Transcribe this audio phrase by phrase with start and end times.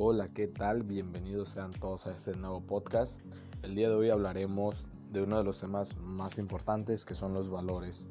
[0.00, 0.84] Hola, ¿qué tal?
[0.84, 3.20] Bienvenidos sean todos a este nuevo podcast.
[3.64, 4.76] El día de hoy hablaremos
[5.10, 8.06] de uno de los temas más importantes que son los valores.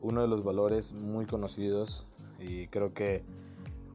[0.00, 2.06] Uno de los valores muy conocidos
[2.38, 3.22] y creo que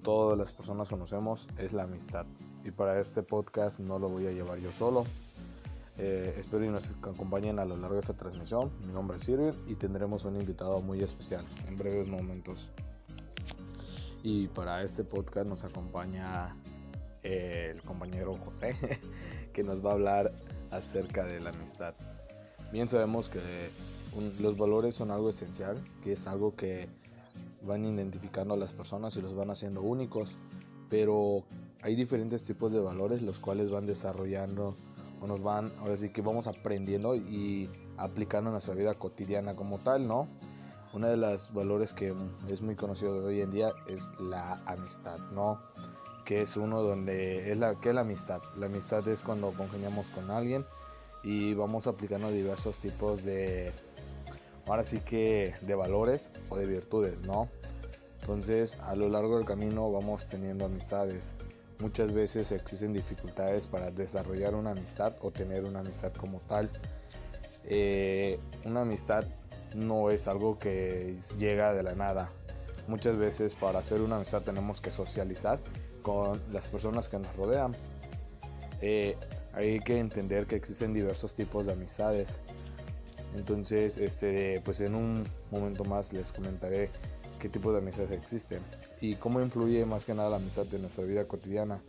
[0.04, 2.28] todas las personas conocemos es la amistad.
[2.64, 5.04] Y para este podcast no lo voy a llevar yo solo.
[5.98, 8.70] Eh, espero que nos acompañen a lo largo de esta transmisión.
[8.86, 12.70] Mi nombre es Sirvin y tendremos un invitado muy especial en breves momentos.
[14.22, 16.56] Y para este podcast nos acompaña
[17.26, 18.76] el compañero José,
[19.54, 20.32] que nos va a hablar
[20.72, 21.94] acerca de la amistad.
[22.72, 23.40] Bien sabemos que
[24.40, 26.88] los valores son algo esencial, que es algo que
[27.64, 30.32] van identificando a las personas y los van haciendo únicos,
[30.90, 31.44] pero
[31.82, 34.76] hay diferentes tipos de valores los cuales van desarrollando
[35.22, 39.80] o nos van, ahora sí que vamos aprendiendo y aplicando en nuestra vida cotidiana como
[39.80, 40.28] tal, ¿no?
[40.94, 42.16] Uno de los valores que
[42.48, 45.60] es muy conocido hoy en día es la amistad, ¿no?
[46.26, 48.42] Que es uno donde es la es la amistad.
[48.58, 50.66] La amistad es cuando congeniamos con alguien
[51.24, 53.72] y vamos aplicando diversos tipos de
[54.68, 57.50] ahora sí que de valores o de virtudes, ¿no?
[58.22, 61.34] Entonces, a lo largo del camino vamos teniendo amistades.
[61.80, 66.70] Muchas veces existen dificultades para desarrollar una amistad o tener una amistad como tal.
[67.66, 69.26] Eh, una amistad
[69.76, 72.32] no es algo que llega de la nada.
[72.88, 75.60] Muchas veces para hacer una amistad tenemos que socializar
[76.06, 77.76] con las personas que nos rodean.
[78.80, 79.18] Eh,
[79.54, 82.40] hay que entender que existen diversos tipos de amistades.
[83.36, 86.92] Entonces, este, pues en un momento más les comentaré
[87.40, 88.62] qué tipo de amistades existen
[89.02, 91.82] y cómo influye más que nada la amistad en nuestra vida cotidiana.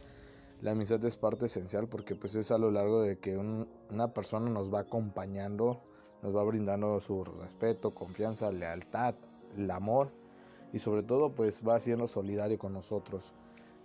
[0.62, 4.48] La amistad es parte esencial porque pues es a lo largo de que una persona
[4.48, 5.82] nos va acompañando,
[6.22, 9.14] nos va brindando su respeto, confianza, lealtad,
[9.58, 10.10] el amor
[10.72, 13.34] y sobre todo pues va siendo solidario con nosotros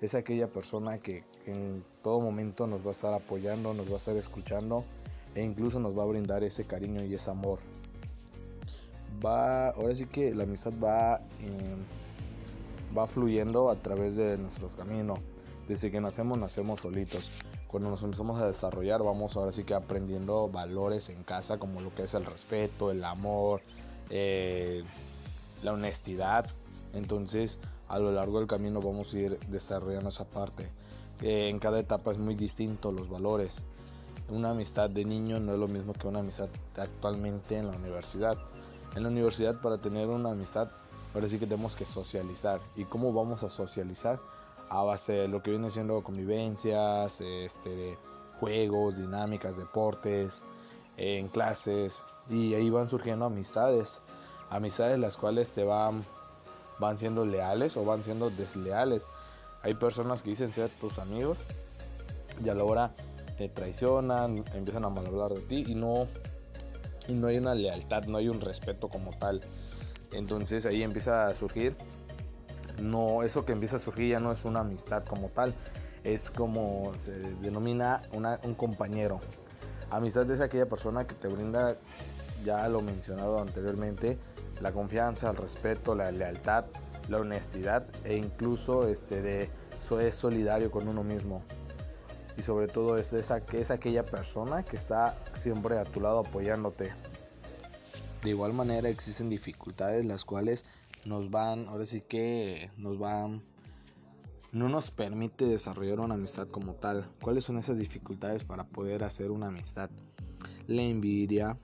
[0.01, 3.97] es aquella persona que, en todo momento nos va a estar apoyando, nos va a
[3.97, 4.83] estar escuchando
[5.35, 7.59] e incluso nos va a brindar ese cariño y ese amor.
[9.23, 15.19] Va, ahora sí que la amistad va, em, va fluyendo a través de nuestros caminos.
[15.67, 17.29] Desde que nacemos, nacemos solitos.
[17.67, 21.93] Cuando nos empezamos a desarrollar, vamos ahora sí que aprendiendo valores en casa, como lo
[21.93, 23.61] que es el respeto, el amor,
[24.09, 24.83] eh,
[25.63, 26.47] la honestidad.
[26.93, 27.57] Entonces,
[27.91, 30.71] a lo largo del camino vamos a ir desarrollando esa parte.
[31.21, 33.57] Eh, en cada etapa es muy distinto los valores.
[34.29, 36.47] Una amistad de niño no es lo mismo que una amistad
[36.77, 38.37] actualmente en la universidad.
[38.95, 40.69] En la universidad para tener una amistad,
[41.29, 42.61] sí que tenemos que socializar.
[42.77, 44.21] ¿Y cómo vamos a socializar?
[44.69, 47.97] A base de lo que viene siendo convivencias, este,
[48.39, 50.43] juegos, dinámicas, deportes,
[50.95, 52.01] en clases.
[52.29, 53.99] Y ahí van surgiendo amistades.
[54.49, 56.05] Amistades las cuales te van
[56.81, 59.03] van siendo leales o van siendo desleales.
[59.61, 61.37] Hay personas que dicen ser tus amigos
[62.43, 62.91] y a la hora
[63.37, 66.07] te traicionan, empiezan a mal hablar de ti y no,
[67.07, 69.41] y no hay una lealtad, no hay un respeto como tal.
[70.11, 71.75] Entonces ahí empieza a surgir,
[72.81, 75.53] no, eso que empieza a surgir ya no es una amistad como tal,
[76.03, 77.11] es como se
[77.41, 78.01] denomina
[78.43, 79.19] un compañero.
[79.91, 81.75] Amistad es aquella persona que te brinda,
[82.43, 84.17] ya lo mencionado anteriormente,
[84.59, 86.65] la confianza, el respeto, la lealtad,
[87.09, 89.49] la honestidad e incluso este de
[89.99, 91.43] es solidario con uno mismo.
[92.37, 96.19] Y sobre todo es, esa, que es aquella persona que está siempre a tu lado
[96.19, 96.93] apoyándote.
[98.23, 100.65] De igual manera existen dificultades las cuales
[101.05, 103.41] nos van, ahora sí que nos van,
[104.51, 107.09] no nos permite desarrollar una amistad como tal.
[107.21, 109.89] ¿Cuáles son esas dificultades para poder hacer una amistad?
[110.67, 111.57] La envidia,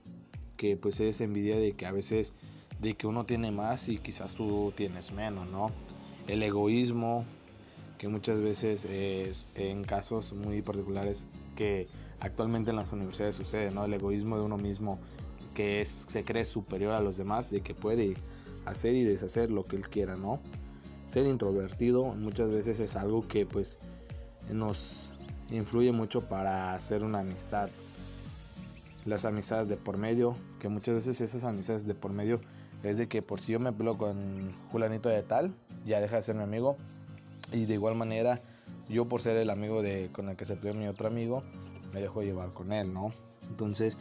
[0.56, 2.34] que pues es envidia de que a veces
[2.80, 5.70] de que uno tiene más y quizás tú tienes menos, ¿no?
[6.26, 7.24] El egoísmo,
[7.98, 11.88] que muchas veces es en casos muy particulares que
[12.20, 13.84] actualmente en las universidades sucede, ¿no?
[13.84, 14.98] El egoísmo de uno mismo
[15.54, 18.14] que es, se cree superior a los demás, de que puede
[18.64, 20.38] hacer y deshacer lo que él quiera, ¿no?
[21.08, 23.76] Ser introvertido muchas veces es algo que pues
[24.52, 25.12] nos
[25.50, 27.70] influye mucho para hacer una amistad.
[29.04, 32.40] Las amistades de por medio, que muchas veces esas amistades de por medio
[32.82, 35.52] es de que por si yo me peleo con fulanito de tal,
[35.86, 36.76] ya deja de ser mi amigo.
[37.52, 38.38] Y de igual manera,
[38.88, 41.42] yo por ser el amigo de con el que se peleó mi otro amigo,
[41.92, 43.10] me dejo llevar con él, ¿no?
[43.48, 43.96] Entonces,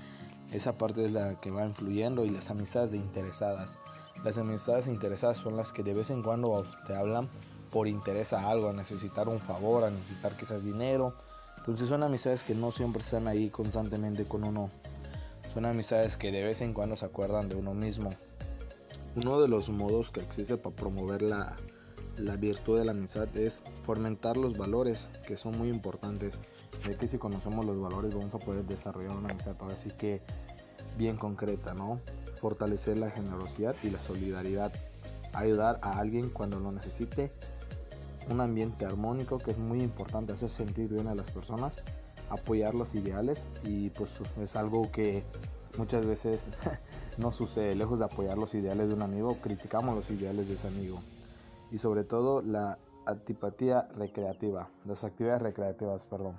[0.51, 3.79] esa parte es la que va influyendo y las amistades de interesadas.
[4.23, 7.29] Las amistades interesadas son las que de vez en cuando te hablan
[7.71, 11.13] por interés a algo, a necesitar un favor, a necesitar quizás dinero.
[11.57, 14.69] Entonces son amistades que no siempre están ahí constantemente con uno.
[15.53, 18.11] Son amistades que de vez en cuando se acuerdan de uno mismo.
[19.17, 21.55] Uno de los modos que existe para promover la,
[22.17, 26.35] la virtud de la amistad es fomentar los valores que son muy importantes,
[26.87, 30.21] ya que si conocemos los valores vamos a poder desarrollar una amistad ahora sí que
[30.99, 31.99] bien concreta, ¿no?
[32.39, 34.71] Fortalecer la generosidad y la solidaridad,
[35.33, 37.31] ayudar a alguien cuando lo necesite,
[38.29, 41.77] un ambiente armónico que es muy importante, hacer sentir bien a las personas,
[42.29, 45.23] apoyar los ideales y pues es algo que
[45.77, 46.47] muchas veces
[47.17, 50.67] no sucede, lejos de apoyar los ideales de un amigo, criticamos los ideales de ese
[50.67, 50.99] amigo
[51.71, 56.35] y sobre todo la antipatía recreativa, las actividades recreativas, perdón.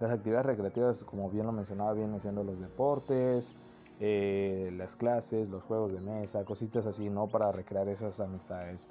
[0.00, 3.52] Las actividades recreativas, como bien lo mencionaba, vienen siendo los deportes,
[4.00, 7.28] eh, las clases, los juegos de mesa, cositas así, ¿no?
[7.28, 8.88] Para recrear esas amistades.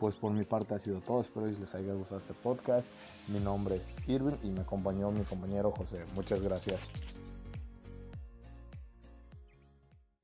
[0.00, 2.88] Pues por mi parte ha sido todo, espero que les haya gustado este podcast.
[3.28, 6.04] Mi nombre es Irving y me acompañó mi compañero José.
[6.14, 6.88] Muchas gracias.